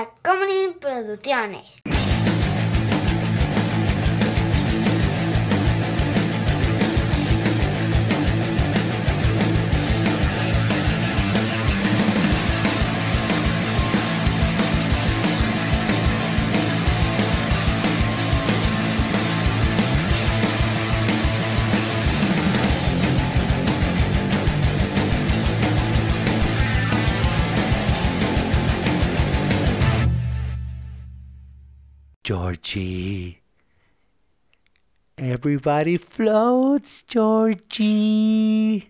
[0.00, 1.89] Tacomunin Producciones.
[32.30, 33.40] Georgie.
[35.18, 38.88] Everybody floats, Georgie.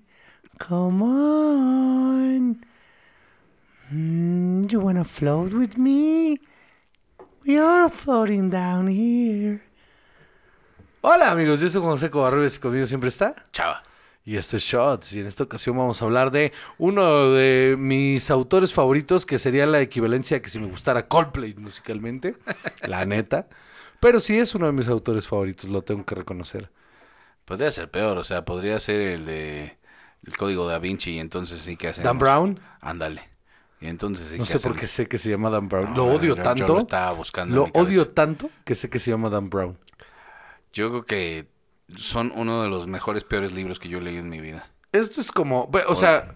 [0.59, 2.63] Come on.
[3.91, 6.39] Mm, you wanna float with me?
[7.47, 9.63] We are floating down here.
[11.01, 13.83] Hola amigos, yo soy José Covarrubias y conmigo siempre está Chava.
[14.25, 15.15] Y esto es Shots.
[15.15, 19.67] Y en esta ocasión vamos a hablar de uno de mis autores favoritos, que sería
[19.67, 22.37] la equivalencia a que si me gustara Coldplay musicalmente,
[22.83, 23.49] la neta.
[24.01, 26.71] Pero sí es uno de mis autores favoritos, lo tengo que reconocer.
[27.45, 29.77] Podría ser peor, o sea, podría ser el de
[30.27, 32.05] el código da Vinci y entonces sí que hacen.
[32.05, 33.29] Dan Brown, Ándale.
[33.81, 35.91] Y entonces sí no sé por qué sé que se llama Dan Brown.
[35.95, 36.75] No, lo odio yo- yo tanto.
[36.75, 39.79] lo estaba buscando Lo odio tanto que sé que se llama Dan Brown.
[40.75, 41.49] Yo creo que
[41.97, 44.67] son uno de los mejores, peores libros que yo he leído en mi vida.
[44.93, 46.35] Esto es como, o sea,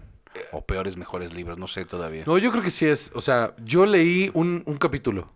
[0.51, 2.23] O peores, mejores libros, no sé todavía.
[2.25, 5.29] no, yo creo que sí es, o sea, yo leí un, un capítulo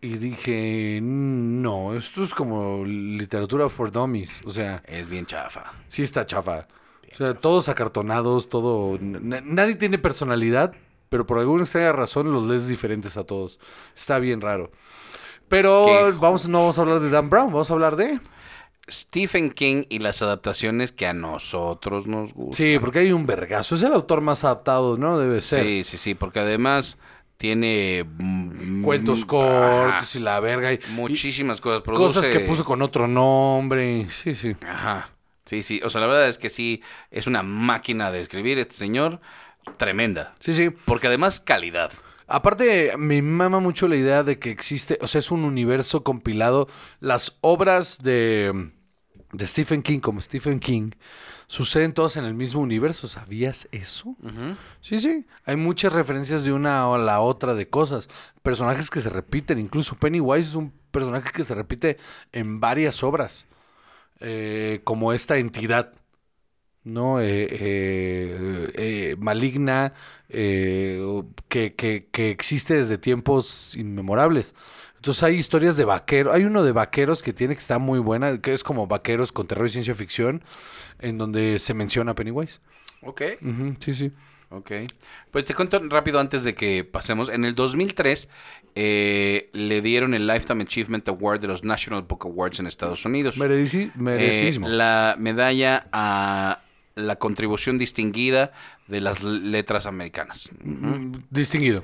[0.00, 5.72] y dije, no, esto es como literatura for dummies, o sea, Es bien chafa.
[5.88, 6.66] sí está chafa.
[7.12, 10.74] O sea, todos acartonados, todo, nadie tiene personalidad,
[11.08, 13.60] pero por alguna extraña razón los lees diferentes a todos.
[13.96, 14.72] Está bien raro.
[15.48, 15.86] Pero
[16.18, 18.18] vamos, no vamos a hablar de Dan Brown, vamos a hablar de...
[18.90, 22.54] Stephen King y las adaptaciones que a nosotros nos gustan.
[22.66, 23.74] Sí, porque hay un vergazo.
[23.74, 25.18] Es el autor más adaptado, ¿no?
[25.18, 25.64] Debe ser.
[25.64, 26.98] Sí, sí, sí, porque además
[27.38, 28.04] tiene
[28.82, 30.72] Cuentos cortos y la verga.
[30.72, 31.82] y- muchísimas cosas.
[31.82, 34.06] cosas que puso con otro nombre.
[34.10, 34.54] Sí, sí.
[34.66, 35.08] Ajá.
[35.46, 35.80] Sí, sí.
[35.84, 39.20] O sea, la verdad es que sí, es una máquina de escribir este señor.
[39.78, 40.34] Tremenda.
[40.40, 40.70] Sí, sí.
[40.70, 41.90] Porque además, calidad.
[42.26, 46.68] Aparte, me mama mucho la idea de que existe, o sea, es un universo compilado.
[47.00, 48.70] Las obras de,
[49.32, 50.92] de Stephen King, como Stephen King,
[51.46, 53.08] suceden todas en el mismo universo.
[53.08, 54.16] ¿Sabías eso?
[54.80, 55.26] Sí, sí.
[55.44, 58.08] Hay muchas referencias de una a la otra de cosas.
[58.42, 59.58] Personajes que se repiten.
[59.58, 61.98] Incluso Pennywise es un personaje que se repite
[62.32, 63.46] en varias obras.
[64.20, 65.92] Eh, como esta entidad.
[66.84, 67.20] ¿No?
[67.20, 69.92] Eh, eh, eh, maligna.
[70.28, 71.00] eh,
[71.48, 74.54] que, que, que existe desde tiempos inmemorables.
[74.96, 76.34] Entonces hay historias de vaqueros.
[76.34, 78.40] Hay uno de vaqueros que tiene que está muy buena.
[78.40, 80.42] Que es como vaqueros con terror y ciencia ficción.
[81.00, 82.60] En donde se menciona a Pennywise.
[83.02, 83.22] Ok.
[83.80, 84.12] Sí, sí.
[84.50, 84.70] Ok.
[85.30, 87.28] Pues te cuento rápido antes de que pasemos.
[87.28, 88.28] En el 2003
[88.76, 93.36] eh, le dieron el Lifetime Achievement Award de los National Book Awards en Estados Unidos.
[93.38, 94.68] Meredici- Eh, merecidísimo.
[94.68, 96.60] la medalla a
[96.94, 98.52] la contribución distinguida
[98.86, 100.48] de las letras americanas.
[100.62, 101.82] Mm, Distinguido.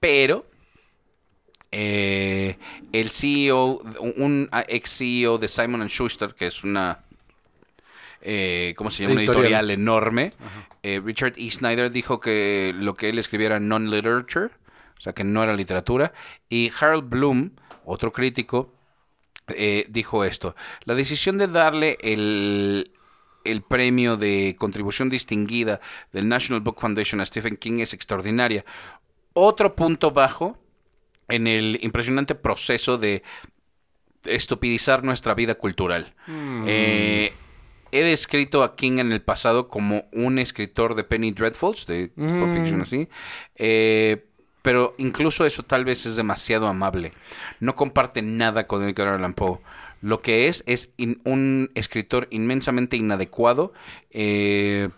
[0.00, 0.46] Pero
[1.70, 2.56] eh,
[2.92, 3.82] el CEO,
[4.16, 7.00] un ex CEO de Simon Schuster, que es una,
[8.22, 9.12] eh, ¿cómo se llama?
[9.12, 9.44] Una Editorial.
[9.44, 10.32] editorial enorme,
[10.82, 11.50] eh, Richard E.
[11.50, 16.12] Snyder dijo que lo que él escribiera era non-literature, o sea, que no era literatura,
[16.48, 17.50] y Harold Bloom,
[17.84, 18.72] otro crítico,
[19.48, 20.54] eh, dijo esto,
[20.84, 22.92] la decisión de darle el,
[23.50, 25.80] el premio de contribución distinguida
[26.12, 28.64] del National Book Foundation a Stephen King es extraordinaria.
[29.32, 30.58] Otro punto bajo
[31.28, 33.22] en el impresionante proceso de
[34.24, 36.14] estupidizar nuestra vida cultural.
[36.66, 37.32] Eh,
[37.92, 42.48] he descrito a King en el pasado como un escritor de Penny Dreadfuls, de Pulp
[42.48, 42.52] Mm.
[42.52, 43.08] Fiction así,
[43.56, 44.24] eh,
[44.62, 47.12] pero incluso eso tal vez es demasiado amable.
[47.60, 49.60] No comparte nada con Edgar Allan Poe.
[50.00, 53.72] Lo que es es in- un escritor inmensamente inadecuado
[54.10, 54.88] eh,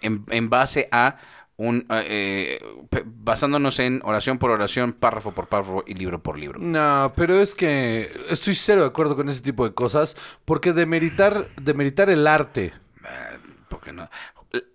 [0.00, 1.16] en, en base a
[1.56, 2.58] un eh,
[2.88, 6.58] pe- basándonos en oración por oración, párrafo por párrafo y libro por libro.
[6.58, 11.48] No, pero es que estoy cero de acuerdo con ese tipo de cosas, porque demeritar,
[11.60, 12.72] demeritar el arte.
[13.68, 14.08] ¿Por qué no?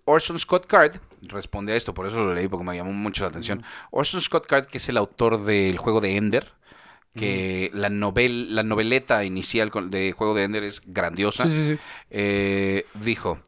[0.04, 3.28] Orson Scott Card responde a esto, por eso lo leí porque me llamó mucho la
[3.30, 3.62] atención.
[3.90, 6.52] Orson Scott Card, que es el autor del juego de Ender,
[7.16, 11.66] que la novel, la noveleta inicial con- de Juego de Ender es grandiosa, Sí, sí,
[11.74, 11.78] sí.
[12.10, 13.38] eh, dijo,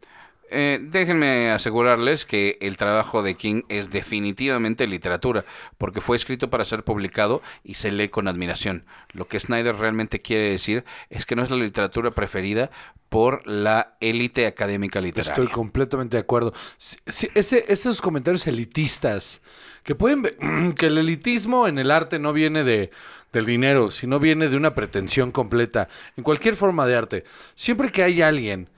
[0.51, 5.45] Eh, déjenme asegurarles que el trabajo de King es definitivamente literatura,
[5.77, 8.85] porque fue escrito para ser publicado y se lee con admiración.
[9.13, 12.71] Lo que Snyder realmente quiere decir es que no es la literatura preferida
[13.09, 15.33] por la élite académica literaria.
[15.33, 16.53] Estoy completamente de acuerdo.
[17.07, 19.41] Esos comentarios elitistas,
[19.83, 20.37] que pueden ver,
[20.77, 22.91] que el elitismo en el arte no viene de,
[23.33, 27.25] del dinero, sino viene de una pretensión completa, en cualquier forma de arte.
[27.55, 28.69] Siempre que hay alguien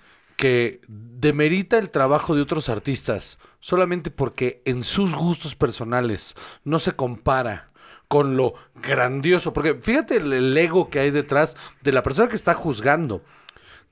[0.41, 6.35] que demerita el trabajo de otros artistas solamente porque en sus gustos personales
[6.65, 7.73] no se compara
[8.09, 12.37] con lo grandioso, porque fíjate el, el ego que hay detrás de la persona que
[12.37, 13.23] está juzgando,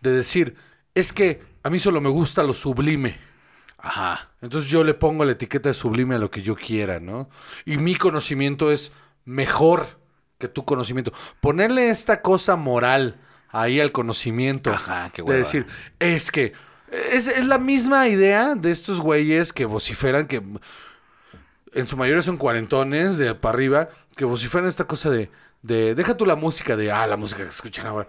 [0.01, 0.57] de decir,
[0.95, 3.19] es que a mí solo me gusta lo sublime.
[3.77, 4.31] Ajá.
[4.41, 7.29] Entonces yo le pongo la etiqueta de sublime a lo que yo quiera, ¿no?
[7.67, 8.91] Y mi conocimiento es
[9.27, 10.01] mejor
[10.39, 11.13] que tu conocimiento.
[11.43, 14.71] Ponerle esta cosa moral ahí al conocimiento.
[14.71, 15.67] Ajá, qué de decir,
[15.99, 16.53] es que
[16.91, 20.43] es, es la misma idea de estos güeyes que vociferan que
[21.75, 25.31] en su mayoría son cuarentones de para arriba, que vociferan esta cosa de,
[25.63, 28.09] de deja tú la música de, ah, la música que escuchan ahora.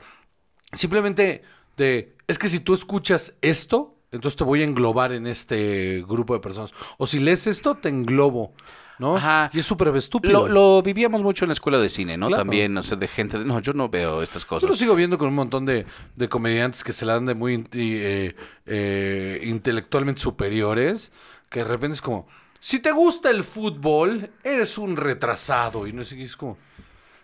[0.74, 1.44] Simplemente
[1.78, 6.34] de, es que si tú escuchas esto, entonces te voy a englobar en este grupo
[6.34, 6.74] de personas.
[6.98, 8.54] O si lees esto, te englobo,
[9.00, 9.16] ¿no?
[9.16, 9.50] Ajá.
[9.54, 10.48] Y es súper estúpido.
[10.48, 12.28] Lo, lo vivíamos mucho en la escuela de cine, ¿no?
[12.28, 12.44] Claro.
[12.44, 14.70] También, no sé, de gente de, no, yo no veo estas Yo cosas.
[14.70, 15.86] lo sigo viendo con un montón de,
[16.16, 18.36] de comediantes que se la dan de muy eh,
[18.66, 21.12] eh, intelectualmente superiores,
[21.50, 22.28] que de repente es como,
[22.60, 25.88] si te gusta el fútbol, eres un retrasado.
[25.88, 26.58] Y no sé qué, es como,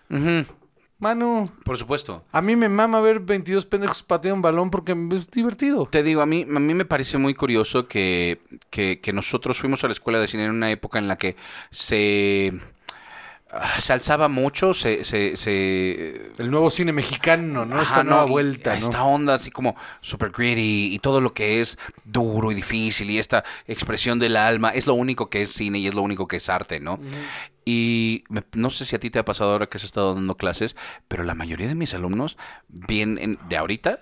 [0.09, 0.45] Ujú,
[0.99, 2.23] mano, Por supuesto.
[2.31, 5.87] a mí me mama ver 22 pendejos patear un balón porque es divertido.
[5.91, 8.39] Te digo, a mí, a mí me parece muy curioso que,
[8.69, 11.35] que, que nosotros fuimos a la escuela de cine en una época en la que
[11.71, 12.53] se,
[13.79, 15.03] se alzaba mucho, se...
[15.03, 17.75] se, se El nuevo cine mexicano, ¿no?
[17.75, 18.77] Ajá, Esta nueva vuelta, ¿no?
[18.77, 23.17] Esta onda así como super gritty y todo lo que es duro y difícil y
[23.19, 26.37] esta expresión del alma es lo único que es cine y es lo único que
[26.37, 26.99] es arte, ¿no?
[27.65, 30.35] Y me- no sé si a ti te ha pasado ahora que has estado dando
[30.37, 30.75] clases,
[31.07, 32.37] pero la mayoría de mis alumnos
[32.67, 33.99] vienen de ahorita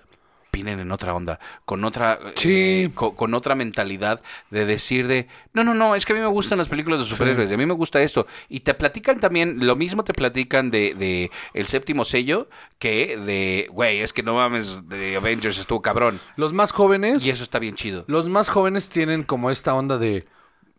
[0.54, 2.84] vienen en otra onda, con otra Sí.
[2.86, 4.22] eh, co- con, otra mentalidad
[4.52, 7.06] de decir de, no, no, no, es que a mí me gustan las películas de
[7.06, 8.28] superhéroes, y a mí me gusta esto.
[8.48, 12.48] Y te platican también, lo mismo te platican de, de El Séptimo Sello
[12.80, 16.20] que de, güey, es que no mames, de Avengers estuvo cabrón.
[16.38, 17.26] Los más jóvenes...
[17.26, 18.06] Y eso está bien chido.
[18.08, 20.26] Los más jóvenes tienen como esta onda de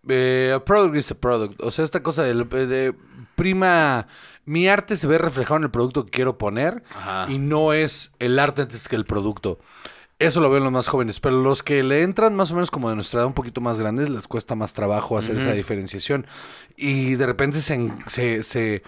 [0.08, 1.60] eh, a product is a product.
[1.60, 2.94] O sea, esta cosa de, de
[3.34, 4.06] prima.
[4.44, 7.26] Mi arte se ve reflejado en el producto que quiero poner Ajá.
[7.30, 9.58] y no es el arte antes que el producto.
[10.18, 12.88] Eso lo ven los más jóvenes, pero los que le entran más o menos como
[12.88, 16.26] de nuestra edad un poquito más grandes les cuesta más trabajo hacer esa diferenciación
[16.76, 18.82] y de repente se, se, se,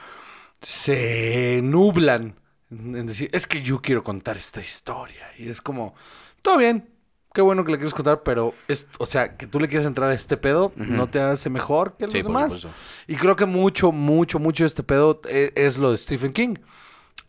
[0.62, 2.36] se nublan
[2.70, 5.94] en decir, es que yo quiero contar esta historia y es como,
[6.42, 6.88] todo bien,
[7.36, 10.10] qué bueno que le quieres contar, pero es, o sea, que tú le quieres entrar
[10.10, 12.66] a este pedo no te hace mejor que los Sí, demás.
[13.06, 16.54] Y creo que mucho, mucho, mucho de este pedo e- es, lo de Stephen King.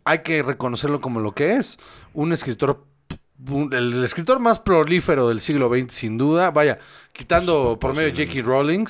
[0.05, 1.77] Hay que reconocerlo como lo que es.
[2.13, 2.85] Un escritor,
[3.49, 6.51] un- el escritor más prolífero del siglo XX, sin duda.
[6.51, 6.79] Vaya,
[7.11, 8.47] quitando por medio de J.K.
[8.47, 8.85] Rowling.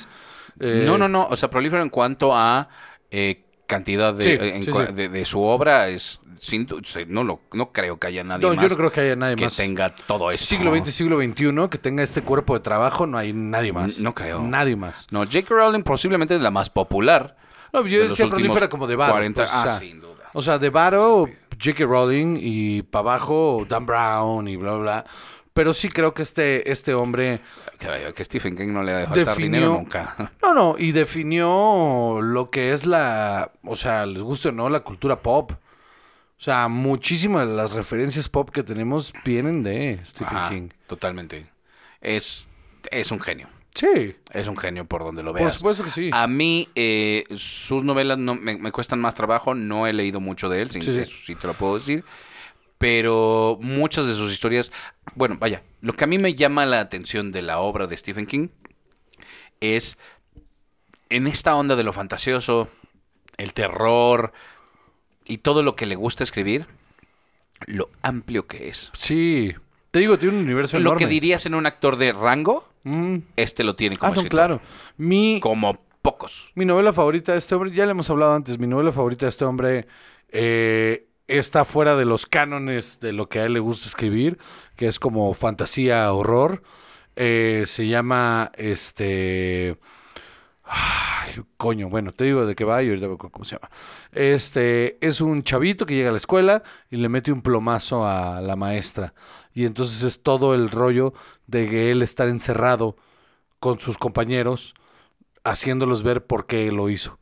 [0.59, 2.69] eh, no, no, no, o sea, prolífero en cuanto a
[3.09, 4.93] eh, cantidad de, Sí, eh, en sí, sí.
[4.93, 6.67] De, de su obra, es sin
[7.07, 9.35] no, lo, no creo que haya nadie No, más yo no creo que haya nadie
[9.35, 9.55] que más.
[9.55, 10.45] tenga todo esto.
[10.45, 13.99] Siglo XX, siglo XXI, que tenga este cuerpo de trabajo, no hay nadie más.
[13.99, 14.41] No creo.
[14.41, 15.07] Nadie más.
[15.11, 15.47] No, J.K.
[15.49, 17.37] Rowling posiblemente es la más popular.
[17.73, 19.13] No, yo de decía prolífera como de Varo.
[19.13, 20.29] 40 pues, o ah, sea, sin duda.
[20.33, 21.27] O sea, de Varo,
[21.61, 21.85] J.K.
[21.85, 25.05] Rowling y para abajo Dan Brown y bla, bla.
[25.57, 27.41] Pero sí creo que este, este hombre
[27.79, 29.45] Que, que Stephen King no le ha de faltar definió...
[29.59, 30.31] dinero nunca.
[30.43, 33.51] No, no, y definió lo que es la...
[33.63, 35.51] O sea, les guste o no, la cultura pop.
[35.51, 40.69] O sea, muchísimas de las referencias pop que tenemos vienen de Stephen Ajá, King.
[40.85, 41.47] Totalmente.
[42.01, 42.47] Es,
[42.91, 43.47] es un genio.
[43.73, 45.55] Sí, Es un genio por donde lo por veas.
[45.55, 46.09] supuesto que sí.
[46.11, 49.53] A mí, eh, sus novelas no, me, me cuestan más trabajo.
[49.53, 51.11] No he leído mucho de él, sin, Sí, sí.
[51.25, 52.03] sí te lo puedo decir.
[52.77, 54.71] Pero muchas de sus historias.
[55.15, 55.63] Bueno, vaya.
[55.81, 58.49] Lo que a mí me llama la atención de la obra de Stephen King
[59.61, 59.97] es
[61.09, 62.69] en esta onda de lo fantasioso,
[63.37, 64.33] el terror
[65.25, 66.67] y todo lo que le gusta escribir,
[67.65, 68.91] lo amplio que es.
[68.97, 69.53] Sí.
[69.91, 70.99] Te digo, tiene un universo Lo enorme.
[70.99, 73.17] que dirías en un actor de rango, Mm.
[73.35, 74.37] este lo tiene como Ah, no, escritor.
[74.37, 74.61] claro.
[74.97, 76.51] Mi, Como pocos.
[76.55, 79.29] Mi novela favorita de este hombre, ya le hemos hablado antes, mi novela favorita de
[79.31, 79.87] este hombre
[80.29, 84.37] eh, está fuera de los cánones de lo que a él le gusta escribir,
[84.75, 86.63] que es como fantasía, horror.
[87.15, 89.77] Eh, se llama este...
[91.57, 93.69] Coño, bueno, te digo de qué va y ahorita cómo se llama.
[94.11, 98.41] Este es un chavito que llega a la escuela y le mete un plomazo a
[98.41, 99.13] la maestra.
[99.53, 101.13] Y entonces es todo el rollo
[101.47, 102.95] de que él estar encerrado
[103.59, 104.73] con sus compañeros,
[105.43, 107.17] haciéndolos ver por qué lo hizo.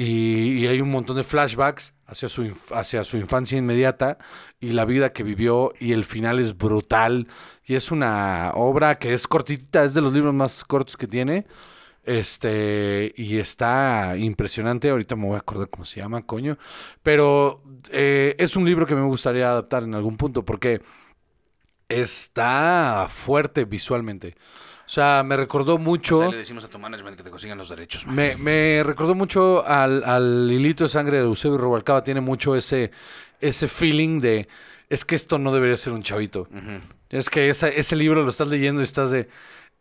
[0.00, 4.18] Y, hay un montón de flashbacks hacia su, hacia su infancia inmediata
[4.60, 7.26] y la vida que vivió y el final es brutal
[7.64, 11.46] y es una obra que es cortita, es de los libros más cortos que tiene.
[12.04, 14.88] Este, y está impresionante.
[14.88, 16.58] Ahorita me voy a acordar cómo se llama, coño.
[17.02, 20.80] Pero eh, es un libro que me gustaría adaptar en algún punto porque
[21.88, 24.36] está fuerte visualmente.
[24.88, 26.16] O sea, me recordó mucho.
[26.20, 28.06] Pues le decimos a tu management que te consigan los derechos.
[28.06, 32.02] Me, me recordó mucho al, al hilito de sangre de Eusebio Rubalcaba.
[32.02, 32.90] Tiene mucho ese,
[33.38, 34.48] ese feeling de
[34.88, 36.48] es que esto no debería ser un chavito.
[37.10, 39.28] Es que esa- ese libro lo estás leyendo y estás de.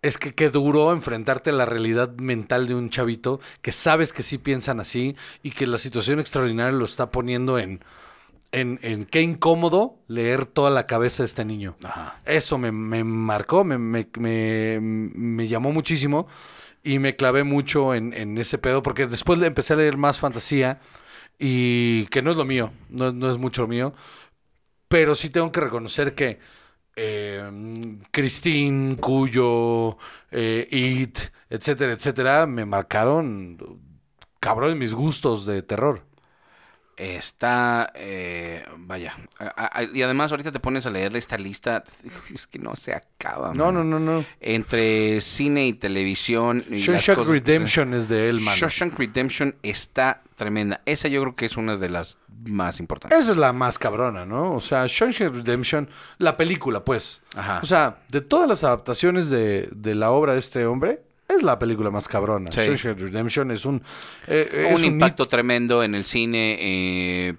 [0.01, 4.23] Es que qué duro enfrentarte a la realidad mental de un chavito que sabes que
[4.23, 7.79] sí piensan así y que la situación extraordinaria lo está poniendo en.
[8.51, 11.75] En, en qué incómodo leer toda la cabeza de este niño.
[11.83, 12.17] Ajá.
[12.25, 16.27] Eso me, me marcó, me, me, me- llamó muchísimo
[16.83, 20.79] y me clavé mucho en, en ese pedo porque después empecé a leer más fantasía
[21.39, 23.93] y que no es lo mío, no, no es mucho lo mío,
[24.87, 26.39] pero sí tengo que reconocer que
[26.97, 29.97] eh, Christine, Cuyo,
[30.31, 33.81] eh, It, etcétera, etcétera, me marcaron
[34.39, 36.06] cabrón mis gustos de terror.
[36.97, 41.83] Está, eh, vaya, a- a- y además ahorita te pones a leer esta lista,
[42.33, 43.53] es que no se acaba.
[43.53, 43.75] No, man.
[43.75, 44.25] no, no, no.
[44.41, 48.57] Entre cine y televisión y Shawshank cosas Redemption es de él, mano.
[48.57, 50.81] Shawshank Redemption está tremenda.
[50.85, 53.19] Esa yo creo que es una de las más importantes.
[53.19, 54.53] Esa es la más cabrona, ¿no?
[54.55, 57.21] O sea, Shawshank Redemption, la película, pues.
[57.35, 57.59] Ajá.
[57.61, 61.57] O sea, de todas las adaptaciones de, de la obra de este hombre, es la
[61.59, 62.51] película más cabrona.
[62.51, 62.61] Sí.
[62.75, 63.81] Redemption es un...
[64.27, 67.35] eh, es un hit- impacto tremendo en el cine eh,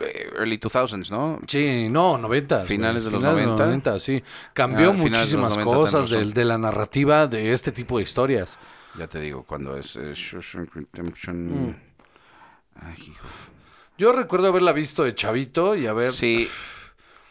[0.00, 1.40] eh, early 2000s, ¿no?
[1.46, 2.60] Sí, no, 90.
[2.64, 3.98] Finales de los 90.
[3.98, 4.22] sí.
[4.52, 8.58] Cambió Ah, finales de muchísimas 90, cosas de, la narrativa de este tipo de historias.
[8.98, 10.84] Ya te digo, cuando es eh, Shawshank Mm.
[10.92, 11.76] Redemption...
[12.80, 13.26] Ay, hijo.
[13.98, 16.12] Yo recuerdo haberla visto de chavito y haber...
[16.12, 16.48] Sí,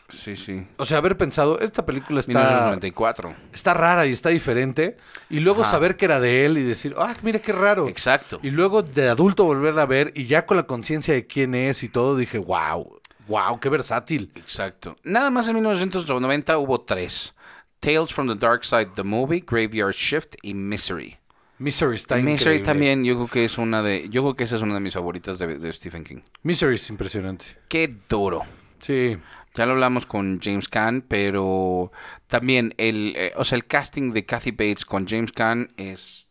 [0.10, 0.68] sí, sí.
[0.78, 2.32] O sea, haber pensado, esta película está...
[2.32, 3.36] 1994.
[3.54, 4.98] está rara y está diferente.
[5.30, 5.72] Y luego Ajá.
[5.72, 7.88] saber que era de él y decir, ah, mira qué raro.
[7.88, 8.40] Exacto.
[8.44, 11.84] Y luego de adulto volverla a ver y ya con la conciencia de quién es
[11.84, 14.32] y todo, dije, wow, wow, qué versátil.
[14.36, 14.96] Exacto.
[15.04, 17.34] Nada más en 1990 hubo tres.
[17.80, 21.18] Tales from the Dark Side, The Movie, Graveyard Shift y Misery.
[21.58, 22.66] Misery está Misery increíble.
[22.66, 24.94] también, yo creo que es una de, yo creo que esa es una de mis
[24.94, 26.18] favoritas de, de Stephen King.
[26.44, 27.46] Misery es impresionante.
[27.70, 28.42] Qué duro.
[28.82, 29.18] Sí.
[29.56, 31.92] Ya lo hablamos con James Caan, pero
[32.28, 36.28] también el, eh, o sea, el casting de Kathy Bates con James Caan es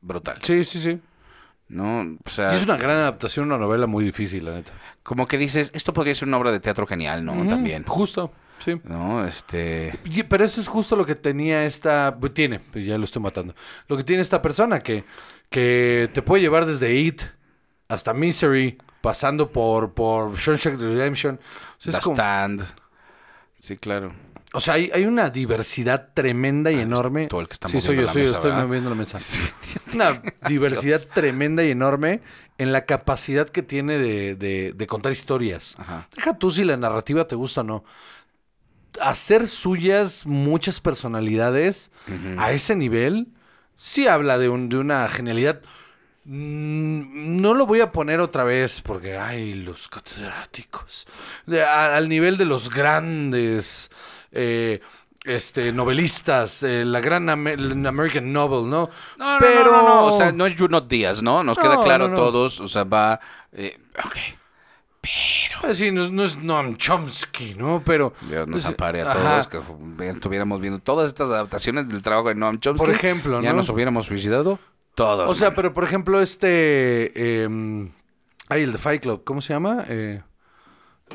[0.00, 1.00] brutal, Sí, sí, sí.
[1.68, 2.18] ¿no?
[2.24, 4.72] O sea, es una gran adaptación, una novela muy difícil, la neta.
[5.02, 7.46] como que dices, esto podría ser una obra de teatro genial, ¿no?
[7.46, 8.78] También, Justo, sí.
[8.84, 9.24] ¿no?
[9.26, 9.98] Este,
[10.28, 12.16] Pero eso es justo lo que tenía esta...
[12.20, 13.54] pues, Tiene, pues ya lo estoy matando.
[13.88, 15.04] Lo que tiene esta persona, que,
[15.48, 17.22] que te puede llevar desde It
[17.88, 21.38] hasta Misery, pasando por, por Shawshank Redemption.
[21.78, 22.66] O sea, es como- Stand.
[23.58, 24.12] Sí, claro.
[24.54, 27.26] O sea, hay, hay una diversidad tremenda y Ah, enorme.
[27.26, 28.66] tú el que está sí, soy yo, la soy yo, mesa, estoy ¿verdad?
[28.66, 29.18] moviendo la mesa.
[29.94, 32.20] Una diversidad tremenda y enorme
[32.58, 35.74] en la capacidad que tiene de, de- de contar historias.
[35.78, 36.06] Ajá.
[36.14, 37.84] Deja tú si la narrativa te gusta o no.
[39.00, 41.90] Hacer suyas muchas personalidades
[42.36, 43.28] a ese nivel
[43.76, 45.62] sí habla de, un, de una genialidad.
[46.24, 51.06] Mm, No lo voy a poner otra vez porque, ay, los catedráticos.
[51.46, 53.90] De- a- al nivel de los grandes
[54.30, 54.80] eh,
[55.24, 58.88] este, novelistas, eh, la gran Amer- American Novel, ¿no?
[59.18, 59.64] No, Pero...
[59.64, 61.42] no, no, no, o sea, no es Junot Díaz, ¿no?
[61.44, 63.20] Nos queda claro no, todos, o sea, va,
[63.52, 64.16] eh, ok,
[65.60, 67.82] Pues sí, no, no es Noam Chomsky, ¿no?
[67.84, 68.14] Pero...
[68.22, 69.42] Dios nos pues, ampare a ajá.
[69.42, 69.48] todos,
[69.98, 72.84] que estuviéramos viendo todas estas adaptaciones del trabajo de Noam Chomsky.
[72.86, 73.56] Por ejemplo, Ya ¿no?
[73.58, 74.58] nos hubiéramos suicidado
[74.94, 75.30] todos.
[75.30, 75.56] O sea, man.
[75.56, 77.42] pero por ejemplo, este...
[77.44, 77.90] em,
[78.48, 79.84] ay, el de Fight Club, ¿cómo se llama?
[79.88, 80.22] Eh,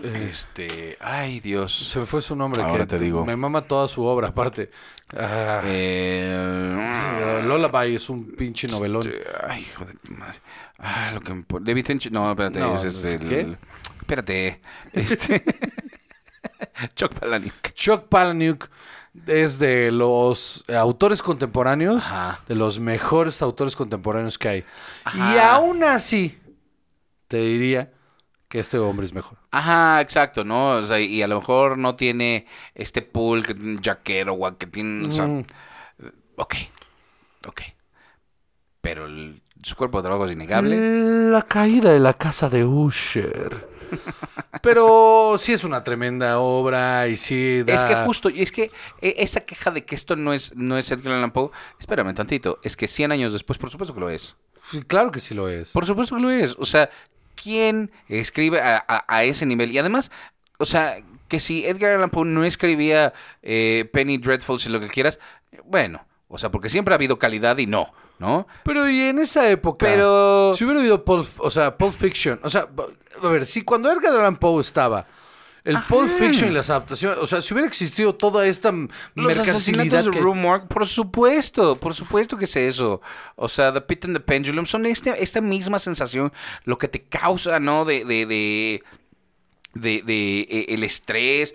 [0.04, 1.90] eh, Este, ay, Dios.
[1.90, 2.62] se me fue su nombre.
[2.62, 3.26] Ahora que te digo.
[3.26, 4.70] Me mama toda su obra, aparte.
[5.16, 9.08] Ah, Eh, Lullaby es un pinche novelón.
[9.08, 10.40] este, ay, hijo de tu madre.
[10.80, 13.28] Ah, lo que me David Fincher, no, espérate, No, ese es el...
[13.28, 13.58] qué.
[14.02, 14.62] Espérate,
[14.94, 15.44] este...
[16.96, 17.74] Chuck Palahniuk.
[17.74, 18.70] Chuck Palahniuk
[19.26, 22.42] es de los autores contemporáneos, Ajá.
[22.48, 24.66] de los mejores autores contemporáneos que hay.
[25.04, 25.34] Ajá.
[25.36, 26.38] Y aún así,
[27.28, 27.92] te diría
[28.48, 29.38] que este hombre es mejor.
[29.52, 30.70] Ajá, exacto, ¿no?
[30.72, 32.46] O sea, y a lo mejor no tiene
[32.76, 35.08] este pool que tiene Jack Kerouac, que tiene...
[35.08, 35.44] O sea, Mm.
[36.38, 36.56] ok,
[37.48, 37.62] ok.
[38.82, 41.30] pero el- su cuerpo de trabajo es innegable.
[41.30, 43.68] La caída de la casa de Usher.
[44.62, 47.74] Pero sí es una tremenda obra y sí da...
[47.74, 50.78] Es que justo, y es que eh, esa queja de que esto no es, no
[50.78, 54.10] es Edgar Allan Poe, espérame tantito, es que 100 años después, por supuesto que lo
[54.10, 54.36] es.
[54.72, 55.72] Sí, claro que sí lo es.
[55.72, 56.56] Por supuesto que lo es.
[56.60, 56.90] O sea,
[57.42, 59.72] ¿quién escribe a, a- a ese nivel?
[59.72, 60.12] Y además,
[60.58, 63.14] o sea, que si Edgar Allan Poe no escribía
[63.44, 65.20] eh, Penny Dreadful, si lo que quieras,
[65.66, 68.48] bueno, o sea, porque siempre ha habido calidad y no, ¿no?
[68.64, 69.86] Pero y en esa época...
[69.86, 70.54] Pero...
[70.56, 72.68] Si hubiera habido Pulp, o sea, Pulp Fiction, o sea,
[73.22, 75.08] a ver, si cuando Edgar Allan Poe estaba,
[75.64, 78.74] el Pulp Fiction y las adaptaciones, o sea, si hubiera existido toda esta
[79.16, 83.02] Los asesinatos de que- Morgue, por supuesto, por supuesto que es eso.
[83.36, 86.32] O sea, The Pit and the Pendulum son este, esta misma sensación,
[86.64, 87.84] lo que te causa, ¿no?
[87.84, 88.84] De, de, de,
[89.74, 91.54] de, de, eh, el estrés,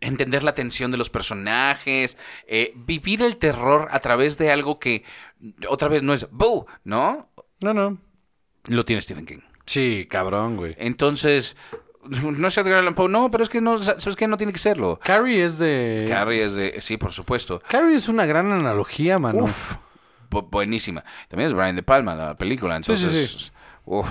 [0.00, 5.04] entender la tensión de los personajes, eh, vivir el terror a través de algo que
[5.68, 7.28] otra vez no es boo, ¿no?
[7.60, 7.98] No, no.
[8.66, 9.40] Lo tiene Stephen King.
[9.66, 10.74] Sí, cabrón, güey.
[10.78, 11.56] Entonces,
[12.04, 14.26] no es Edgar Allan Poe, no, pero es que no, ¿sabes qué?
[14.28, 14.98] No tiene que serlo.
[15.02, 16.06] Carrie es de...
[16.08, 17.62] Carrie es de, sí, por supuesto.
[17.68, 19.44] Carrie es una gran analogía, mano.
[19.44, 19.74] Uf,
[20.30, 21.04] bu- buenísima.
[21.28, 23.30] También es Brian De Palma la película, Sí, sí, entonces...
[23.30, 23.50] sí.
[23.84, 24.06] uf.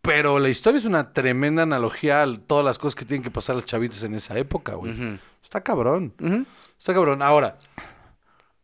[0.00, 3.56] Pero la historia es una tremenda analogía a todas las cosas que tienen que pasar
[3.56, 5.18] los chavitos en esa época, güey.
[5.42, 6.14] Está cabrón.
[6.78, 7.20] Está cabrón.
[7.20, 7.56] Ahora,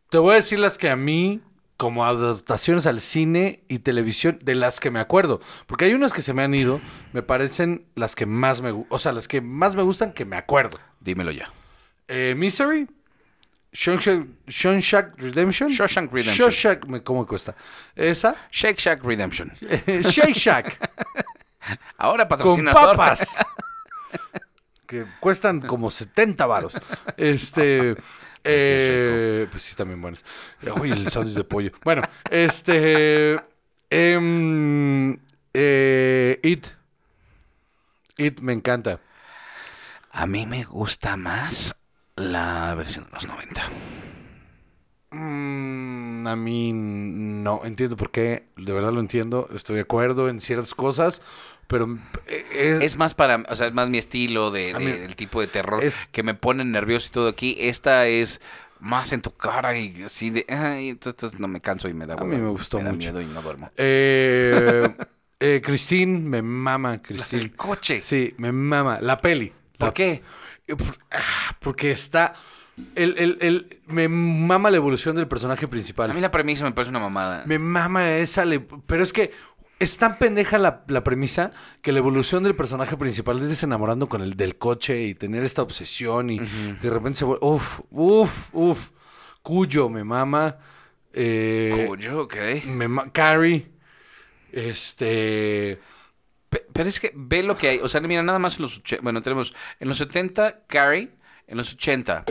[0.09, 1.41] te voy a decir las que a mí,
[1.77, 5.41] como adaptaciones al cine y televisión, de las que me acuerdo.
[5.67, 6.79] Porque hay unas que se me han ido,
[7.13, 8.95] me parecen las que más me gustan.
[8.95, 10.79] O sea, las que más me gustan que me acuerdo.
[11.01, 11.51] Dímelo ya.
[12.07, 12.87] Eh, Misery.
[13.73, 15.69] Shawshank Shawshank Redemption.
[15.69, 16.49] Shawshank Redemption.
[16.49, 17.55] Shawshank, me- ¿cómo cuesta?
[17.93, 18.35] Esa.
[18.49, 19.51] Shake Shack Redemption.
[19.59, 20.79] Shake Shack.
[21.97, 22.95] Ahora con patrocinador.
[22.95, 23.35] papas.
[24.87, 26.79] que cuestan como 70 varos.
[27.17, 27.95] Este.
[28.45, 30.23] Eh, pues sí, están bien buenas.
[30.79, 31.71] Uy, el sándwich de pollo.
[31.83, 33.35] Bueno, este.
[33.89, 35.17] em,
[35.53, 36.67] eh, It.
[38.17, 38.99] It me encanta.
[40.11, 41.75] A mí me gusta más
[42.15, 43.61] la versión de los 90.
[45.11, 48.47] Mm, a mí no entiendo por qué.
[48.57, 49.49] De verdad lo entiendo.
[49.53, 51.21] Estoy de acuerdo en ciertas cosas.
[51.67, 54.91] Pero eh, es- Es más para, o sea, es más mi estilo de, de- mí-
[54.91, 57.55] del tipo de terror es- que me pone nervioso y todo aquí.
[57.59, 58.39] Esta es
[58.79, 62.15] más en tu cara y así de, ay, entonces no me canso y me da
[62.15, 62.97] A mí me gustó da mucho.
[62.97, 63.71] miedo y no duermo.
[63.77, 64.95] eh,
[65.39, 67.41] eh, Christine, me mama Christine.
[67.41, 67.99] El coche.
[68.01, 68.99] Sí, me mama.
[69.01, 69.51] La peli.
[69.77, 70.21] ¿Por La- qué?
[70.67, 70.75] Eh,
[71.11, 72.33] ah, Porque está.
[72.93, 76.11] El, el- el- me mama la evolución del personaje principal.
[76.11, 77.43] A mí la premisa me parece una mamada.
[77.45, 78.43] Me mama esa.
[78.45, 79.31] le- Pero es que
[79.79, 84.21] es tan pendeja la, la premisa que la evolución del personaje principal irse enamorando con
[84.21, 87.45] el del coche y tener esta obsesión y de repente se vuelve.
[87.45, 88.89] Uf, uf, uf.
[89.41, 90.57] Cuyo me mama.
[91.13, 92.35] Eh, Cuyo, ok.
[92.65, 93.67] me ma- Carrie.
[94.51, 95.79] Este.
[96.49, 97.79] Pe- Pero es que ve lo que hay.
[97.79, 99.03] O sea, mira, nada más en los 80.
[99.03, 101.09] Bueno, tenemos en los 70, Carrie.
[101.47, 102.25] En los 80,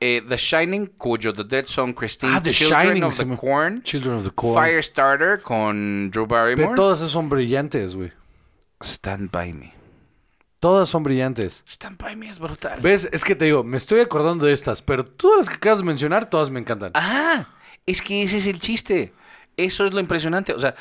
[0.00, 3.36] eh, The Shining, Cuyo, The Dead Song, Christine, Ah, The Children Shining, of the me-
[3.36, 4.54] Corn, Children of the Corn.
[4.64, 8.12] Firestarter con Drew Pero Barrymore, todas esas son brillantes, güey.
[8.82, 9.72] Stand By Me.
[10.60, 11.62] Todas son brillantes.
[11.66, 12.80] Stand By Me es brutal.
[12.80, 13.08] ¿Ves?
[13.12, 15.84] Es que te digo, me estoy acordando de estas, pero todas las que acabas de
[15.84, 16.92] mencionar, todas me encantan.
[16.94, 17.48] Ah,
[17.86, 19.12] es que ese es el chiste.
[19.56, 20.52] Eso es lo impresionante.
[20.52, 20.74] O sea,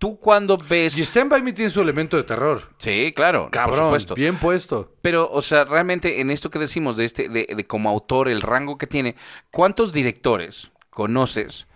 [0.00, 0.98] tú cuando ves...
[0.98, 2.70] Y Stand By Me tiene su elemento de terror.
[2.78, 4.14] Sí, claro, Cabrón, por supuesto.
[4.16, 4.92] bien puesto.
[5.02, 8.40] Pero, o sea, realmente en esto que decimos de este, de, de como autor, el
[8.42, 9.14] rango que tiene,
[9.52, 11.68] ¿cuántos directores conoces?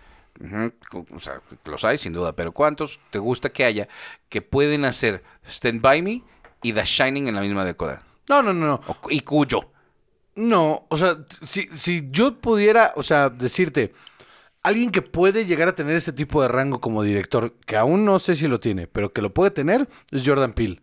[1.13, 3.87] O sea, los hay sin duda, pero ¿cuántos te gusta que haya
[4.27, 6.23] que pueden hacer Stand By Me
[6.61, 8.03] y The Shining en la misma década?
[8.27, 8.81] No, no, no, no.
[8.87, 9.61] O cu- y Cuyo.
[10.35, 13.93] No, o sea, si, si yo pudiera, o sea, decirte,
[14.65, 18.19] alguien que puede llegar a tener ese tipo de rango como director, que aún no
[18.19, 20.81] sé si lo tiene, pero que lo puede tener, es Jordan Peele.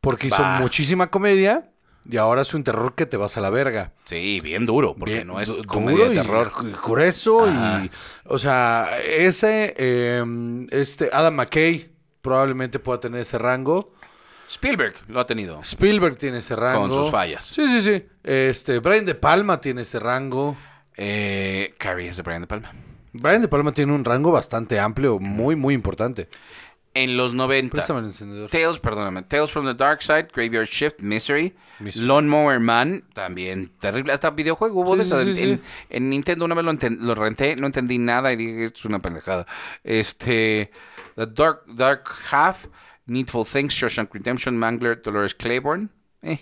[0.00, 1.70] Porque hizo muchísima comedia
[2.08, 3.92] y ahora es un terror que te vas a la verga.
[4.04, 6.52] Sí, bien duro, porque Bien no es comedia duro de terror.
[6.62, 7.84] Y, grueso Ajá.
[7.84, 7.90] y...
[8.24, 9.74] O sea, ese...
[9.76, 10.24] eh,
[10.70, 11.90] este Adam McKay
[12.22, 13.92] probablemente pueda tener ese rango.
[14.48, 15.60] Spielberg lo ha tenido.
[15.60, 16.80] Spielberg tiene ese rango.
[16.80, 17.44] Con sus fallas.
[17.44, 18.06] Sí, sí, sí.
[18.24, 20.56] Este, Brian De Palma tiene ese rango.
[21.00, 22.72] Eh, Carrie es de Brian De Palma.
[23.12, 26.28] Brian De Palma tiene un rango bastante amplio, muy, muy importante.
[26.94, 27.70] En los 90.
[27.70, 28.50] Préstame el encendedor.
[28.50, 29.22] Tales, perdóname.
[29.22, 32.04] Tales from the Dark Side, Graveyard Shift, Misery, Misery.
[32.06, 34.12] Lawnmower Man, también terrible.
[34.12, 35.42] Hasta videojuego hubo Sí, de sí, en, sí.
[35.42, 38.80] en- en Nintendo una vez lo, enten- lo renté, no entendí nada y dije, esto
[38.80, 39.46] es una pendejada.
[39.84, 40.72] Este,
[41.14, 42.66] The Dark, Dark Half,
[43.06, 45.88] Needful Things, Shawshank Redemption, Mangler, Dolores Claiborne.
[46.22, 46.40] Eh.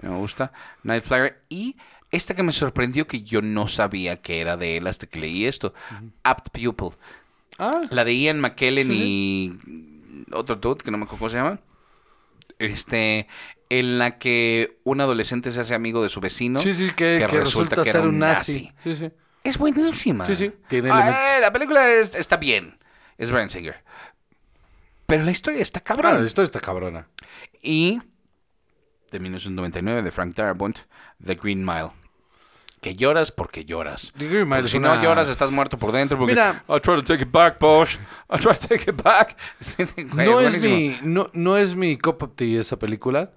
[0.00, 0.52] Me gusta.
[0.82, 1.42] Night Flyer.
[1.48, 1.76] Y
[2.12, 5.46] esta que me sorprendió que yo no sabía que era de él hasta que leí
[5.46, 5.74] esto.
[6.22, 6.96] Apt Pupil.
[7.58, 11.36] Ah, La de Ian McKellen Sí, y otro dude que no me acuerdo cómo se
[11.36, 11.58] llama.
[12.58, 13.26] Este,
[13.70, 16.60] en la que un adolescente se hace amigo de su vecino.
[16.60, 18.52] sí, sí, que, que resulta, que era ser un nazi.
[18.64, 18.72] nazi.
[18.84, 19.10] Sí, sí.
[19.44, 20.24] Es buenísima.
[20.26, 22.78] Sí, sí, tiene Ah, eh, la película es- está bien.
[23.18, 23.82] Es Bryan Singer.
[25.06, 26.20] Pero la historia está Ah, cabrón.
[26.20, 27.08] la historia está cabrona.
[27.60, 28.00] Y
[29.10, 30.78] de 1999 de Frank Darabont,
[31.24, 31.90] The Green Mile.
[32.82, 34.10] Que lloras porque lloras.
[34.12, 36.18] Porque si una- no lloras, estás muerto por dentro.
[36.18, 37.98] Porque, Mira- I try to take it back, boss.
[38.28, 39.36] I try to take it back.
[40.14, 43.30] No es, mi, no, no es mi cup of tea esa película,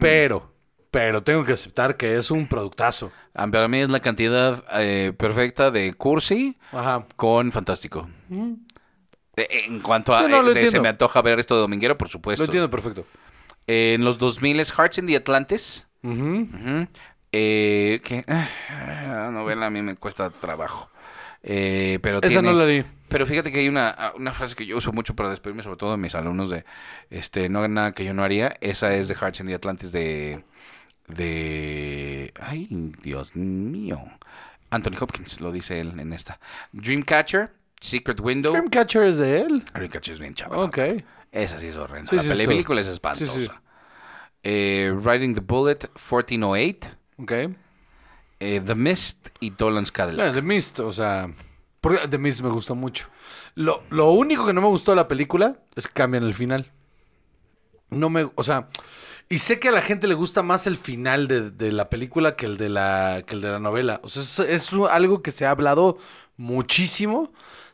[0.00, 0.52] pero,
[0.90, 3.12] pero tengo que aceptar que es un productazo.
[3.32, 7.06] Ah, Para mí es la cantidad eh, perfecta de cursi Ajá.
[7.14, 8.08] con fantástico.
[9.36, 11.60] Eh, En cuanto a No, no, lo eh, de- se me antoja ver esto de
[11.60, 12.44] dominguero, por Lo supuesto.
[12.44, 13.04] entiendo perfecto.
[13.68, 15.86] Eh, en los 2000 es Hearts in the Atlantis.
[16.02, 16.48] Ujú.
[16.52, 16.88] Ujú.
[17.32, 18.48] Eh, que ah,
[19.06, 20.90] la novela a mí me cuesta trabajo.
[21.42, 22.84] Eh, pero Esa tiene- no la di.
[23.08, 25.92] Pero fíjate que hay una, una frase que yo uso mucho para despedirme, sobre todo
[25.92, 26.64] de mis alumnos de
[27.10, 28.56] este no hay nada que yo no haría.
[28.60, 30.44] Esa es de Hearts in the Atlantis de
[31.06, 32.66] de ay
[33.02, 33.98] Dios mío.
[34.70, 36.38] Anthony Hopkins lo dice él en esta.
[36.72, 38.52] Dreamcatcher, Secret Window.
[38.52, 39.64] Dreamcatcher es de él.
[39.72, 40.58] Dreamcatcher es bien chava.
[40.58, 40.78] Ok.
[41.32, 42.10] Esa sí es horrenda.
[42.10, 42.28] Sí, la sí,
[42.78, 43.62] es espantosa.
[44.42, 46.97] Eh, Riding the Bullet, 1408.
[47.18, 47.32] Ok.
[48.40, 50.18] eh, the Mist y Dolan's Cadillac.
[50.18, 51.32] Bueno, The Mist, o sea...
[51.80, 53.08] Porque The Mist me gustó mucho.
[53.54, 56.70] Lo, lo único que no me gustó de la película es que cambian el final.
[57.90, 58.30] No me...
[58.34, 58.68] O sea...
[59.30, 62.34] Y sé que a la gente le gusta más el final de, de la película
[62.34, 64.00] que el de la, que el de la novela.
[64.02, 65.98] O sea, es, es algo que se ha hablado
[66.38, 67.30] muchísimo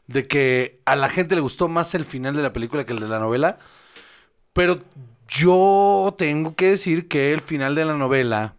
[0.08, 2.98] de que a la gente le gustó más el final de la película que el
[2.98, 3.60] de la novela.
[4.52, 4.80] Pero
[5.28, 8.56] yo tengo que decir que el final de la novela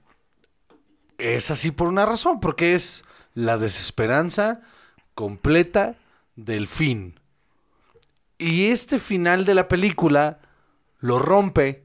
[1.18, 4.62] es así por una razón, porque es la desesperanza
[5.14, 5.96] completa
[6.36, 7.20] del fin.
[8.38, 10.40] Y este final de la película
[11.00, 11.84] lo rompe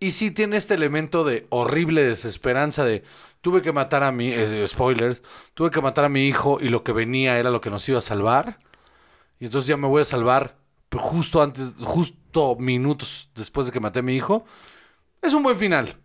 [0.00, 3.02] y sí tiene este elemento de horrible desesperanza de
[3.40, 5.22] tuve que matar a mi eh, spoilers,
[5.54, 7.98] tuve que matar a mi hijo y lo que venía era lo que nos iba
[7.98, 8.58] a salvar.
[9.40, 10.56] Y entonces ya me voy a salvar
[10.92, 14.44] justo antes, justo minutos después de que maté a mi hijo.
[15.22, 15.96] Es un buen final.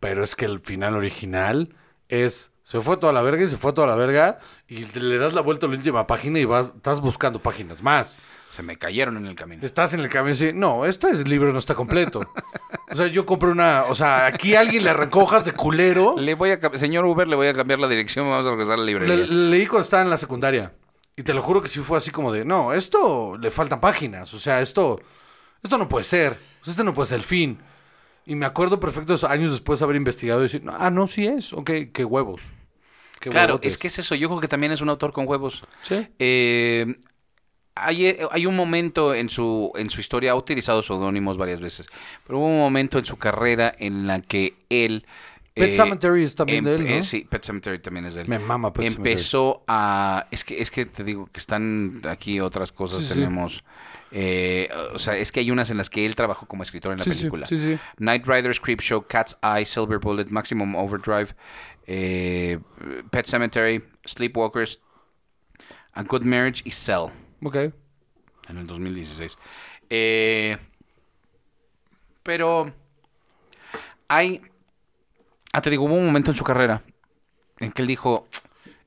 [0.00, 1.74] Pero es que el final original
[2.08, 2.50] es.
[2.62, 4.38] Se fue toda la verga y se fue toda la verga.
[4.66, 8.18] Y le das la vuelta a la última página y vas, estás buscando páginas más.
[8.50, 9.64] Se me cayeron en el camino.
[9.64, 12.20] Estás en el camino y dices, no, este es- libro no está completo.
[12.90, 13.84] o sea, yo compré una.
[13.88, 16.16] O sea, aquí alguien le arrancó hojas de culero.
[16.18, 18.78] Le voy a señor Uber, le voy a cambiar la dirección, vamos a regresar a
[18.78, 19.14] la librería.
[19.14, 20.72] Le- leí cuando estaba en la secundaria.
[21.14, 24.34] Y te lo juro que sí fue así como de, no, esto le faltan páginas.
[24.34, 25.00] O sea, esto,
[25.62, 26.32] esto no puede ser.
[26.60, 27.58] O sea, este no puede ser el fin.
[28.26, 31.26] Y me acuerdo perfectos años después de haber investigado y decir, "No, ah, no, sí
[31.26, 31.52] es.
[31.52, 32.42] Ok, qué huevos.
[33.20, 33.72] Qué claro, huevotes".
[33.72, 34.14] es que es eso.
[34.16, 35.62] Yo creo que también es un autor con huevos.
[35.82, 36.06] Sí.
[36.18, 36.96] Eh,
[37.76, 41.86] hay, eh, hay un momento en su, en su historia, ha utilizado seudónimos varias veces,
[42.26, 45.06] pero hubo un momento en su carrera en la que él...
[45.54, 47.02] Pet eh, Sematary es también de él, ¿no?
[47.02, 48.28] sí, Pet Cemetery también es de él.
[48.28, 48.84] Me mama Pet.
[48.86, 50.26] Empezó a...
[50.30, 53.04] Es que, es que te digo que están aquí otras cosas.
[53.04, 53.60] Sí, sí.
[54.18, 56.98] Eh, o sea, es que hay unas en las que él trabajó como escritor en
[56.98, 57.44] la Sí, película.
[57.46, 57.78] sí, sí.
[57.98, 61.34] Night Riders, Creepshow, Cat's Eye, Silver Bullet, Maximum Overdrive,
[61.86, 62.58] eh,
[63.10, 64.80] Pet Cemetery, Sleepwalkers,
[65.92, 67.10] A Good Marriage y Cell
[67.42, 67.56] Ok.
[68.48, 69.36] en el 2016.
[69.90, 70.56] Eh,
[72.22, 72.72] pero
[74.08, 74.40] hay,
[75.52, 76.82] ah, te digo, hubo un momento en su carrera
[77.58, 78.28] en que él dijo,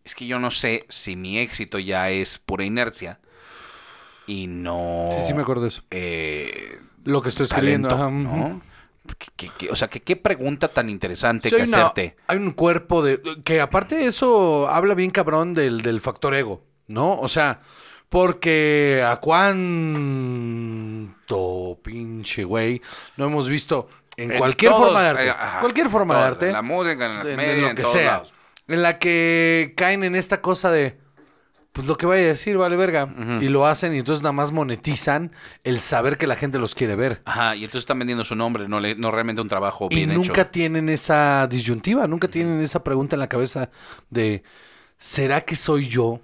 [0.03, 3.19] es que yo no sé si mi éxito ya es pura inercia
[4.29, 5.09] y no...
[5.17, 5.81] Sí, sí, me acuerdo de eso.
[5.91, 7.87] eh, Lo que estoy escribiendo.
[7.89, 8.45] talento, ajá, ¿no?
[8.47, 8.61] ujú.
[9.17, 12.15] ¿Qué- qué- qué- o sea, que qué pregunta tan interesante Sí, que hay, una- hacerte.
[12.27, 13.19] hay un cuerpo de...
[13.43, 17.19] Que aparte de eso habla bien cabrón del, del factor ego, ¿no?
[17.19, 17.61] O sea,
[18.09, 19.15] porque a
[20.09, 22.81] cuánto pinche güey
[23.17, 23.87] no hemos visto
[24.17, 25.25] en, En cualquier todos, forma de arte.
[25.27, 26.47] eh, ajá, cualquier forma de arte.
[26.47, 28.05] En la música, en la en- en lo en que todos sea.
[28.11, 28.33] lados.
[28.67, 30.99] En la que caen en esta cosa de...
[31.71, 33.07] Pues lo que vaya a decir, vale verga.
[33.41, 35.31] Y lo hacen y entonces nada más monetizan
[35.63, 37.21] el saber que la gente los quiere ver.
[37.25, 40.13] Ajá, y entonces están vendiendo su nombre, no, le- no realmente un trabajo Y bien
[40.13, 40.47] nunca hecho.
[40.51, 43.69] tienen esa disyuntiva, nunca tienen esa pregunta en la cabeza
[44.09, 44.43] de
[44.97, 46.21] ¿será que soy yo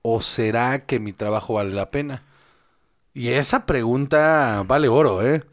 [0.00, 2.22] o será que mi trabajo vale la pena?
[3.14, 5.44] Y esa pregunta vale oro, ¿eh?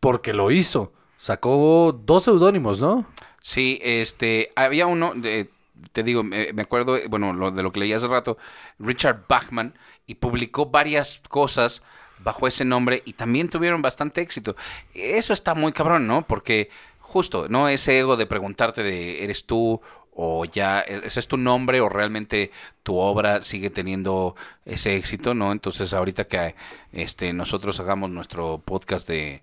[0.00, 0.92] Porque lo hizo.
[1.16, 3.06] Sacó dos seudónimos, ¿no?
[3.40, 5.48] Sí, este, había uno, de-
[5.92, 8.38] te digo, me, me acuerdo, bueno, lo, de lo que leí hace rato,
[8.78, 9.74] Richard Bachman,
[10.06, 11.82] y publicó varias cosas
[12.18, 14.56] bajo ese nombre y también tuvieron bastante éxito.
[14.94, 16.26] Eso está muy cabrón, ¿no?
[16.26, 17.68] Porque justo, ¿no?
[17.68, 19.80] Ese ego de preguntarte de ¿eres tú?
[20.16, 22.50] o ya ese es tu nombre o realmente
[22.82, 24.34] tu obra sigue teniendo
[24.64, 25.52] ese éxito, ¿no?
[25.52, 26.54] Entonces ahorita que
[26.92, 29.42] este nosotros hagamos nuestro podcast de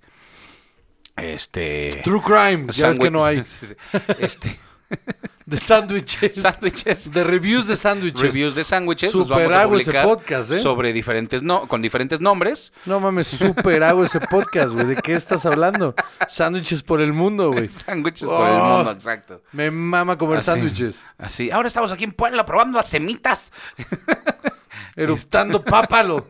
[1.16, 3.44] este True Crime, ya ves que no hay.
[4.18, 4.60] este
[5.46, 6.36] de sándwiches.
[6.36, 7.12] Sándwiches.
[7.12, 8.22] De reviews de sándwiches.
[8.22, 9.12] Reviews de sándwiches.
[9.12, 10.60] Super hago ese podcast, ¿eh?
[10.62, 12.72] Sobre diferentes, no, con diferentes nombres.
[12.86, 14.86] No mames, súper hago ese podcast, güey.
[14.88, 15.96] ¿De qué estás hablando?
[16.28, 17.70] Sándwiches por el mundo, güey.
[17.86, 18.66] Sándwiches por el Oh.
[18.78, 19.42] mundo, exacto.
[19.52, 21.04] Me mama comer Así, sándwiches.
[21.18, 21.52] Así.
[21.52, 23.52] Ahora estamos aquí en Puebla probando las semitas.
[24.96, 26.28] Eruptando pápalo.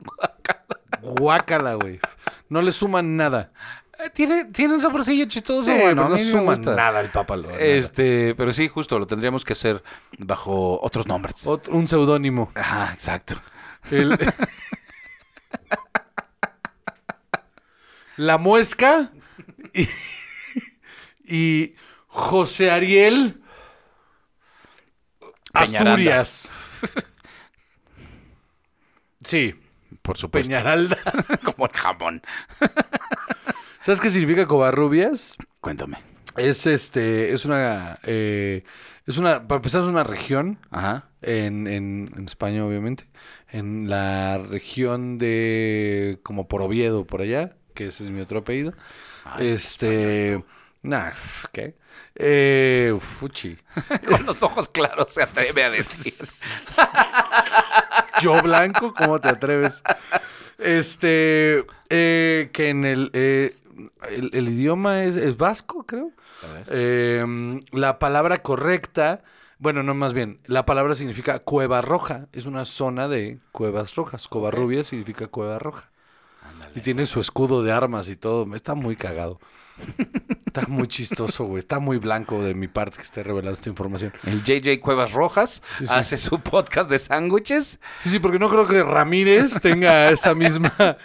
[1.02, 2.00] Guácala, güey.
[2.48, 3.50] No le suman nada.
[4.14, 6.74] Tiene, tiene un saborcillo chistoso, Sí, bueno, no gusta.
[6.74, 7.48] nada el pápalo.
[7.48, 7.58] nada.
[7.60, 9.82] Este, pero sí, justo, lo tendríamos que hacer
[10.18, 11.44] bajo otros nombres.
[11.70, 12.52] Un seudónimo.
[12.54, 13.36] Ajá, exacto.
[13.90, 14.18] El-
[18.16, 19.10] La muesca
[19.74, 19.88] y,
[21.24, 21.74] y
[22.06, 23.42] José Ariel
[25.52, 25.90] Peñaranda.
[26.20, 26.50] Asturias.
[29.22, 29.54] Sí,
[30.02, 30.48] Por supuesto.
[30.48, 30.98] Peñaralda.
[31.44, 32.22] Como el jamón.
[33.86, 35.36] ¿Sabes qué significa Covarrubias?
[35.60, 35.98] Cuéntame.
[36.36, 38.64] Es este, es una, eh,
[39.06, 41.04] es una, para empezar es una región Ajá.
[41.22, 43.06] en, en, en España, obviamente,
[43.48, 48.72] en la región de, como por Oviedo, por allá, que ese es mi otro apellido.
[49.24, 50.42] Ay, este,
[50.82, 51.12] nah,
[51.52, 51.76] ¿qué?
[52.16, 53.56] Eh, fuchi.
[54.08, 56.26] Con los ojos claros se atreve a decir.
[58.20, 59.80] Yo blanco, ¿cómo te atreves?
[60.58, 63.54] Este, eh, que en el, eh,
[64.10, 66.10] el, el idioma es, es vasco, creo.
[66.68, 67.24] Eh,
[67.72, 69.22] la palabra correcta,
[69.58, 72.26] bueno, no más bien, la palabra significa cueva roja.
[72.32, 74.28] Es una zona de cuevas rojas.
[74.28, 75.90] Covarrubias significa cueva roja.
[76.74, 78.54] Y tiene su escudo de armas y todo.
[78.54, 79.40] Está muy cagado.
[80.46, 81.58] Está muy chistoso, güey.
[81.60, 84.12] Está muy blanco de mi parte que esté revelando esta información.
[84.24, 85.92] El JJ Cuevas Rojas Sí, sí.
[85.92, 87.80] hace su podcast de sándwiches.
[88.02, 90.96] Sí, sí, porque no creo que Ramírez tenga esa misma,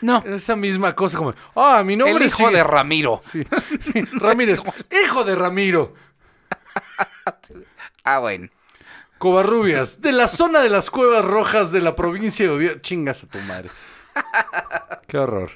[0.00, 0.22] No.
[0.26, 3.20] esa misma cosa como, ah, mi nombre El es hijo de Ramiro.
[3.30, 3.44] Sí.
[4.12, 4.62] Ramírez,
[5.04, 5.94] hijo de Ramiro.
[8.04, 8.48] Ah, bueno.
[9.18, 12.78] Covarrubias, de la zona de las cuevas rojas de la provincia de Oviedo.
[12.80, 13.70] Chingas a tu madre.
[15.08, 15.50] Qué horror.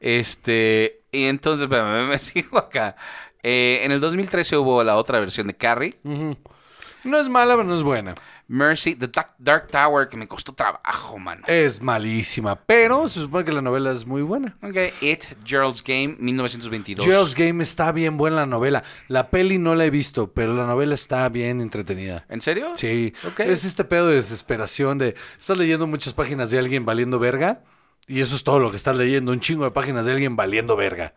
[0.00, 2.96] Este, y entonces, espérame, me sigo acá.
[3.42, 5.96] Eh, en el 2013 hubo la otra versión de Carrie.
[6.02, 8.14] No es mala, pero no es buena.
[8.46, 11.42] Mercy, The Dark, Tower, que me costó trabajo, mano.
[11.46, 14.56] Es malísima, pero se supone que la novela es muy buena.
[14.62, 17.06] Ok, It, Gerald's Game, 1922.
[17.06, 18.84] Gerald's Game está bien buena la novela.
[19.08, 22.26] La peli no la he visto, pero la novela está bien entretenida.
[22.28, 22.72] ¿En serio?
[22.76, 23.40] Sí, Ok.
[23.40, 27.62] es este pedo de desesperación de estás leyendo muchas páginas de alguien valiendo verga
[28.06, 30.76] y eso es todo lo que estás leyendo, un chingo de páginas de alguien valiendo
[30.76, 31.14] verga.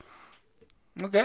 [1.04, 1.16] Ok.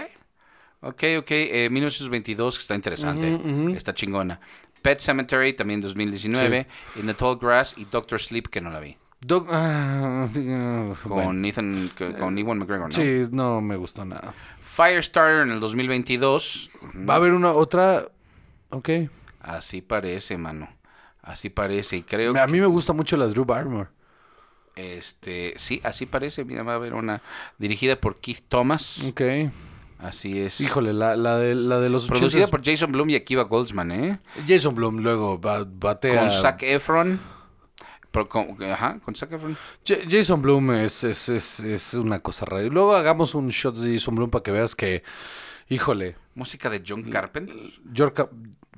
[0.81, 1.31] Ok, ok.
[1.31, 3.39] Eh, 1922, que está interesante.
[3.77, 4.41] Está chingona.
[4.83, 6.67] Pet Cemetery, también 2019.
[6.97, 8.95] In the Tall Grass y Doctor Sleep, que no la vi.
[9.21, 11.47] Doc- ah, ah, Con bueno.
[11.47, 12.91] Ethan, con con Ewan McGregor, ¿no?
[12.93, 14.33] Sí, no me gustó nada.
[14.75, 16.69] Firestarter en el 2022.
[17.09, 18.09] Va a haber una otra.
[18.69, 18.89] Ok.
[19.39, 20.67] Así parece, mano.
[21.21, 21.97] Así parece.
[21.97, 22.51] Y creo A que...
[22.51, 23.89] mí me gusta mucho la Drew Barrymore.
[24.75, 26.43] Este, sí, así parece.
[26.43, 27.21] Mira, va a haber una
[27.59, 29.03] dirigida por Keith Thomas.
[29.05, 29.21] Ok.
[30.03, 30.59] Así es.
[30.61, 33.91] Híjole, la, la, de, la de los Producida 80s, por Jason Blum y Akiva Goldsman,
[33.91, 34.19] ¿eh?
[34.47, 36.19] Jason Blum luego ba- batea.
[36.19, 37.19] Con Zac Efron.
[38.11, 39.57] Pero con- ajá, con Zac Efron.
[39.87, 42.63] Ja- Jason Blum es, es, es, es una cosa rara.
[42.63, 45.03] Y luego hagamos un shot de Jason Blum para que veas que,
[45.69, 47.55] híjole, Música de John Carpenter.
[47.93, 48.27] Yorka,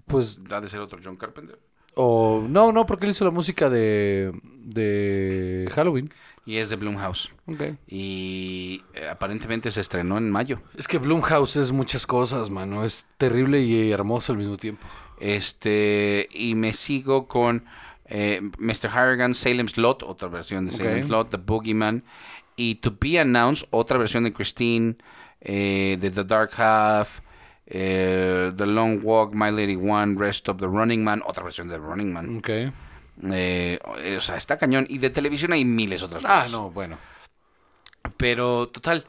[0.07, 1.57] pues, Ha de ser otro John Carpenter.
[1.95, 6.09] o no, no, porque él hizo la música de, de Halloween.
[6.45, 7.31] Y es de Blumhouse.
[7.47, 7.63] Ok.
[7.87, 10.61] Y eh, aparentemente se estrenó en mayo.
[10.77, 12.85] Es que Blumhouse es muchas cosas, mano.
[12.85, 14.85] Es terrible y hermoso al mismo tiempo.
[15.19, 17.65] Este, y me sigo con
[18.05, 18.89] eh, Mr.
[18.93, 21.11] Harrigan, Salem's Lot, otra versión de Salem's Ok.
[21.11, 22.03] Lot, The Boogeyman.
[22.55, 24.95] Y To Be Announced, otra versión de Christine,
[25.41, 27.19] eh, de The Dark Half,
[27.65, 31.75] eh, The Long Walk, My Lady One, Rest of the Running Man, otra versión de
[31.75, 32.37] The Running Man.
[32.37, 32.49] Ok.
[33.31, 33.79] Eh,
[34.17, 34.85] o sea, está cañón.
[34.89, 36.51] Y de televisión hay miles otras Ah, cosas.
[36.51, 36.97] no, bueno.
[38.17, 39.05] Pero, total,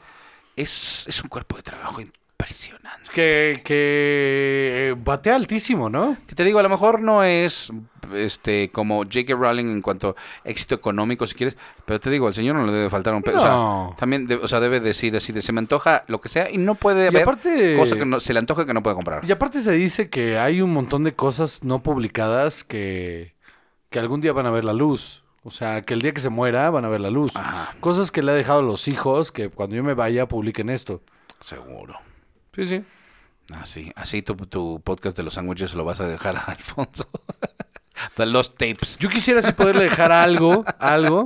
[0.55, 3.11] es, es un cuerpo de trabajo impresionante.
[3.13, 6.17] Que, que eh, batea altísimo, ¿no?
[6.27, 7.71] Que te digo, a lo mejor no es
[8.15, 9.33] este como J.K.
[9.35, 10.15] Rowling en cuanto
[10.45, 13.21] a éxito económico, si quieres, pero te digo, al señor no le debe faltar un
[13.21, 13.41] pedo.
[13.41, 13.87] O No.
[13.89, 16.49] sea, también, de- o sea, debe decir así de se me antoja lo que sea
[16.49, 18.95] y no puede Y haber aparte- cosa que no, se le antoja que no puede
[18.95, 19.25] comprar.
[19.25, 23.33] Y aparte se dice que hay un montón de cosas no publicadas que,
[23.97, 25.23] que algún día van a ver la luz.
[25.41, 27.35] O sea, que el día que se muera van a ver la luz.
[27.35, 27.75] Ajá.
[27.79, 31.01] Cosas que le ha dejado a los hijos que cuando yo me vaya publiquen esto.
[31.41, 31.95] Seguro.
[32.53, 32.83] Sí, sí.
[33.55, 37.09] Así, así tu, tu podcast de los sándwiches lo vas a dejar a Alfonso.
[38.17, 38.99] de los tapes.
[38.99, 41.23] Yo quisiera sí poderle dejar algo, algo.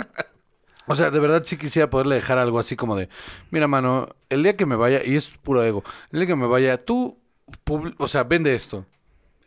[0.87, 3.09] O sea, de verdad sí quisiera poderle dejar algo así como de,
[3.49, 6.47] mira, mano, el día que me vaya, y es puro ego, el día que me
[6.47, 7.17] vaya, tú,
[7.97, 8.85] o sea, vende esto.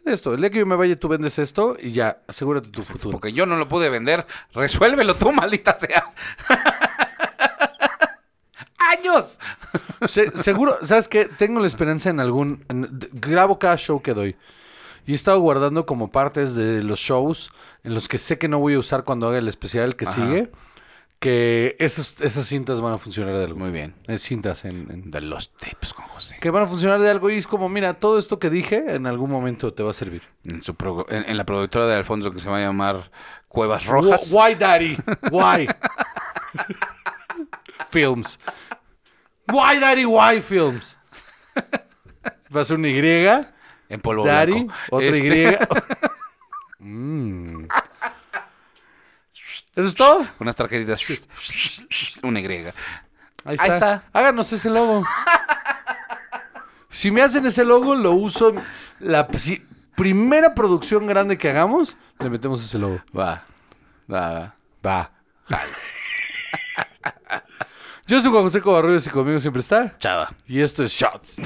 [0.05, 0.35] Esto.
[0.35, 3.13] El día que yo me vaya, tú vendes esto y ya, asegúrate tu futuro.
[3.13, 4.27] Porque yo no lo pude vender.
[4.53, 6.13] Resuélvelo tú, maldita sea.
[8.79, 9.39] ¡Años!
[10.09, 11.25] Se- seguro, ¿sabes qué?
[11.27, 12.65] Tengo la esperanza en algún...
[12.69, 14.37] en- grabo cada show que doy.
[15.07, 17.51] Y he estado guardando como partes de los shows
[17.83, 20.51] en los que sé que no voy a usar cuando haga el especial que sigue.
[21.25, 22.15] Que esas
[22.47, 23.59] cintas van a funcionar de algo.
[23.59, 23.95] Muy bien.
[24.09, 26.37] Eh, cintas en, en- De los tapes con José.
[26.39, 29.07] que van a funcionar de algo y es como, mira, todo esto que dije en
[29.07, 30.21] algún momento te va a servir.
[30.45, 33.11] En, su pro- en, en la productora de Alfonso que se va a llamar
[33.49, 34.31] Cuevas Rojas.
[34.31, 34.99] Wh- Why, Daddy?
[35.31, 35.67] Why?
[37.89, 38.39] Films.
[39.51, 40.05] Why, Daddy?
[40.05, 40.99] Why Films?
[42.55, 43.47] Va a ser una Y.
[43.89, 44.75] En polvo Daddy, blanco.
[44.91, 45.57] otra Este, Y.
[49.77, 50.27] ¿Eso es todo?
[50.39, 51.01] Unas tarjetitas.
[52.23, 52.75] Una Y.
[53.45, 54.05] Ahí Ahí está.
[54.13, 55.05] Háganos ese logo.
[56.91, 58.55] si me hacen ese logo, lo uso.
[59.01, 59.65] La si-
[59.97, 63.01] primera producción grande que hagamos, le metemos ese logo.
[63.17, 63.43] Va.
[64.13, 64.55] Va.
[64.85, 65.11] Va.
[68.07, 69.97] Yo soy Juan José Covarrubias y conmigo siempre está.
[69.99, 70.33] Chava.
[70.47, 71.37] Y esto es Shots.